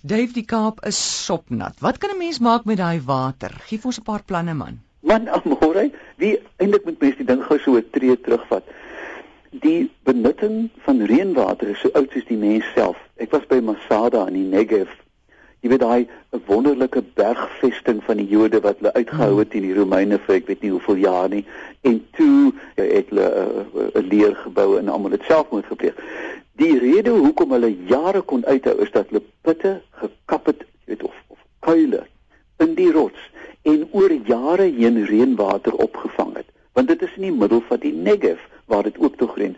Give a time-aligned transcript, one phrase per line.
[0.00, 1.80] Dave die Kaap is sopnat.
[1.82, 3.50] Wat kan 'n mens maak met daai water?
[3.66, 4.78] Gee ons 'n paar planne man.
[5.00, 8.62] Man, amore, wie eintlik moet mens die ding gou so 'n tree terugvat.
[9.50, 12.96] Die benutting van reënwater is so oud soos die mens self.
[13.16, 14.88] Ek was by Masada in die Negev.
[15.60, 16.08] Jy weet daai
[16.46, 20.62] wonderlike bergvesting van die Jode wat hulle uitgehou het teen die Romeine vir ek weet
[20.62, 21.44] nie hoeveel jaar nie.
[21.82, 25.94] En toe het hulle 'n uh, uh, leergeboue en almal dit selfmoord gepleeg.
[26.58, 31.14] Die rede hoekom hulle jare kon uithou is dat hulle putte gekap het, weet of
[31.30, 32.00] of kuile
[32.58, 33.28] in die rots
[33.62, 36.48] en oor jare heen reënwater opgevang het.
[36.74, 39.54] Want dit is in die middel van die Negev waar dit ook tog reën.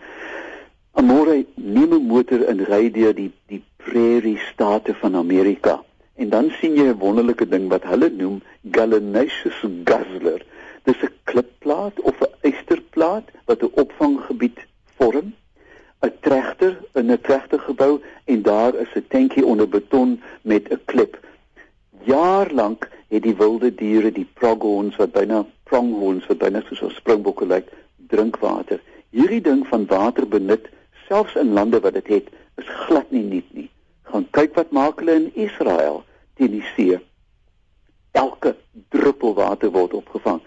[0.92, 5.80] Amore neem 'n motor en ry deur die die prairie state van Amerika
[6.16, 10.44] en dan sien jy 'n wonderlike ding wat hulle noem gallinaceous guzzler.
[10.84, 12.19] Dis 'n klipplaat of
[17.10, 21.18] 1980 gebou en daar is 'n tentjie onder beton met 'n klip.
[22.02, 27.68] Jaarlank het die wilde diere, die proghorns wat byna pronghorns wat byna soos springbokke lyk,
[27.96, 28.80] drinkwater.
[29.10, 30.68] Hierdie ding van water benut,
[31.08, 33.70] selfs in lande wat dit het, is glad nie nuut nie.
[34.02, 36.04] Gaan kyk wat maak hulle in Israel
[36.34, 36.98] teen die see.
[38.10, 38.56] Elke
[38.88, 40.40] druppel water word opgevang.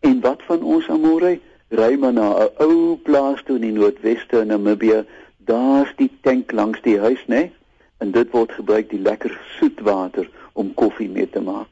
[0.00, 1.40] En wat van ons Amorei?
[1.68, 5.04] ry maar na 'n ou plaas toe in die noordweste in Namibië
[5.48, 7.34] Daar's die tank langs die huis, né?
[7.34, 7.52] Nee?
[7.98, 11.70] En dit word gebruik die lekker soet water om koffie mee te maak.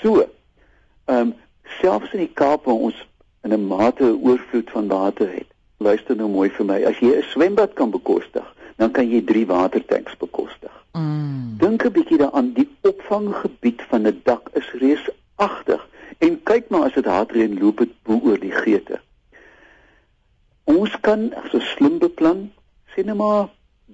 [0.00, 0.24] So,
[1.04, 1.34] ehm um,
[1.80, 3.08] selfs in die Kaap waar ons
[3.44, 5.50] in 'n mate oorvloed van water het.
[5.76, 6.84] Luister nou mooi vir my.
[6.84, 10.84] As jy 'n swembad kan bekostig, dan kan jy 3 watertanks bekostig.
[10.92, 11.56] Mm.
[11.58, 15.88] Dink 'n bietjie daaraan, die opvanggebied van 'n dak is reusagtig.
[16.18, 19.00] En kyk maar as dit hard reën loop dit bo oor die geete.
[20.64, 21.67] Ons kan 'n beplan
[22.98, 23.48] sê net maar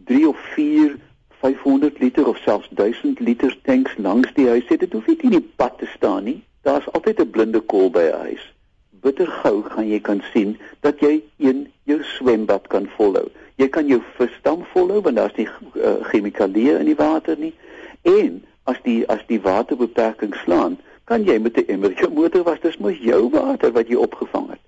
[0.09, 0.97] 3 of 4
[1.41, 4.81] 500 liter of selfs 1000 liter tanks langs die huis het.
[4.81, 6.43] Dit hoef nie in die pad te staan nie.
[6.63, 8.45] Daar's altyd 'n blinde kol by 'n huis.
[8.91, 13.29] Bitter gou gaan jy kan sien dat jy een jou swembad kan volhou.
[13.57, 17.55] Jy kan jou visdam volhou want daar's nie uh, chemikalieë in die water nie.
[18.03, 22.61] En as die as die waterbeperking slaan, kan jy met 'n emmer jou motor was,
[22.61, 24.61] dis mos jou water wat jy opgevang het.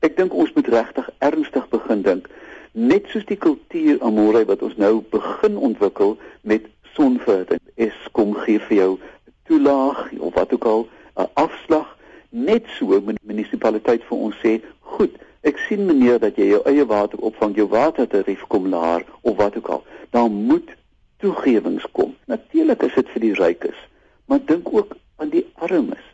[0.00, 2.28] Ek dink ons moet regtig ernstig begin dink.
[2.72, 7.60] Net soos die kultuur amore wat ons nou begin ontwikkel met sonverhitting.
[7.76, 8.92] Eskom gee vir jou
[9.48, 11.98] toelaag of wat ook al 'n afslag.
[12.30, 15.10] Net so moet die munisipaliteit vir ons sê, "Goed,
[15.42, 19.56] ek sien meneer dat jy jou eie water opvang, jou watertarief kom laer of wat
[19.56, 20.70] ook al." Dan moet
[21.18, 22.16] toegewings kom.
[22.26, 23.88] Natuurlik is dit vir die rykes,
[24.26, 26.04] maar dink ook aan die armes.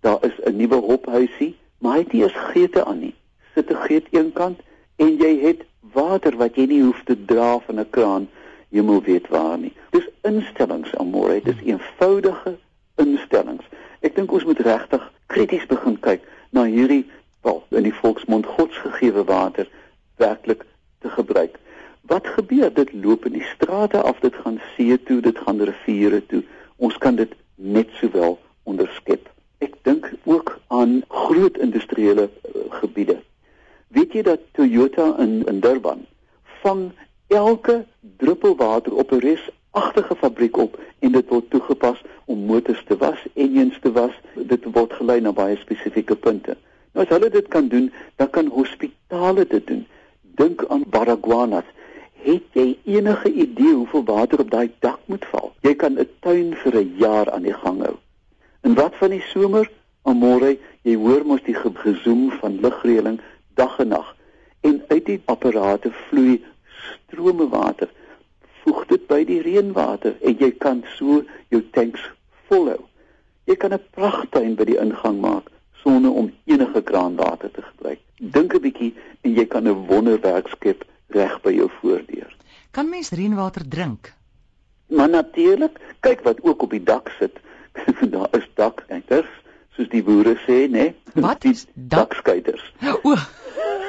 [0.00, 3.14] Daar is 'n nuwe hophuisie, maar hy het nie eens geete aan nie
[3.54, 4.58] sit 'n geet eenkant
[4.96, 5.60] en jy het
[5.92, 8.28] water wat jy nie hoef te dra van 'n kraan
[8.70, 9.72] hemel weet waar nie.
[9.90, 12.56] Dis instellings amore, dis eenvoudige
[12.96, 13.64] instellings.
[14.00, 17.04] Ek dink ons moet regtig krities begin kyk na hierdie
[17.42, 19.68] wel in die volksmond godsgegewe water
[20.16, 20.64] werklik
[21.00, 21.58] te gebruik.
[22.00, 22.72] Wat gebeur?
[22.74, 26.42] Dit loop in die strate af, dit gaan see toe, dit gaan riviere toe.
[26.76, 29.28] Ons kan dit net sowel onderskep.
[29.58, 33.20] Ek dink ook aan groot industriële uh, gebiede
[33.92, 36.06] Weet jy dat Toyota in in Durban
[36.62, 36.92] vang
[37.28, 37.84] elke
[38.16, 43.18] druppel water op 'n resagtige fabriek op en dit word toegepas om motors te was,
[43.34, 44.14] engines te was.
[44.34, 46.56] Dit word gelei na baie spesifieke punte.
[46.92, 49.86] Nou as hulle dit kan doen, dan kan hospitale dit doen.
[50.20, 51.68] Dink aan Baragwanath.
[52.12, 55.52] Het jy enige idee hoeveel water op daai dak moet val?
[55.60, 57.96] Jy kan 'n tuin vir 'n jaar aan die gang hou.
[58.60, 59.70] En wat van die somer?
[60.02, 63.20] Amore, jy hoor mos die gezoem van lugreëling
[63.54, 64.16] dag en nag.
[64.60, 66.44] En uit die apparate vloei
[66.78, 67.90] strome water.
[68.62, 72.04] Voeg dit by die reënwater en jy kan so jou tanks
[72.48, 72.80] volhou.
[73.44, 75.50] Jy kan 'n pragtuin by die ingang maak
[75.82, 78.00] sonder om enige kraanwater te gebruik.
[78.16, 82.36] Dink 'n bietjie en jy kan 'n wonderwerk skep reg by jou voordeur.
[82.70, 84.14] Kan mens reënwater drink?
[84.86, 87.40] Maar natuurlik kyk wat ook op die dak sit.
[88.12, 89.28] Daar is dakkers
[89.76, 91.44] soos die boere sê nê wat?
[91.48, 92.12] Is dak?
[92.12, 92.64] dakskuiters
[93.02, 93.14] o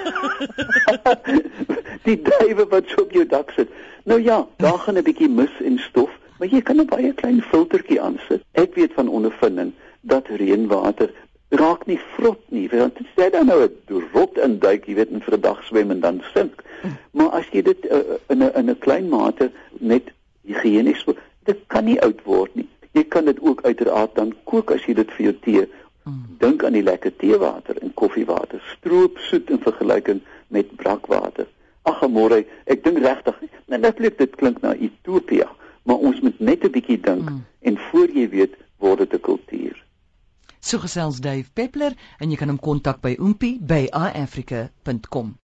[2.07, 3.69] die duwe wat so op jou dak sit.
[4.03, 7.41] Nou ja, daar gaan 'n bietjie mis en stof, maar jy kan 'n baie klein
[7.41, 8.41] filtertjie aansit.
[8.51, 9.71] Ek weet van ondervinding
[10.01, 11.11] dat reënwater
[11.49, 15.11] raak nie vrot nie, want dit sê dan nou 'n rot in duik, jy weet,
[15.11, 16.63] en vir 'n dag swem en dan sink.
[17.11, 20.11] Maar as jy dit uh, in 'n in 'n klein mate net
[20.41, 21.05] higienies,
[21.43, 22.67] dit kan nie oud word nie.
[22.91, 25.67] Jy kan dit ook uiteraard dan kook as jy dit vir jou tee
[26.03, 26.35] Mm.
[26.39, 31.47] Dink aan die lekker teewater en koffiewater, stroop soet in vergelyking met brakwater.
[31.87, 35.47] Ag môre, ek dink regtig, nou natuurlik dit klink na Ethiopië,
[35.83, 37.41] maar ons moet net 'n bietjie dink mm.
[37.59, 39.83] en voor jy weet word dit 'n kultuur.
[40.59, 45.35] So gesels Dave Peppler en jy kan hom kontak by oompie by iafrica.com.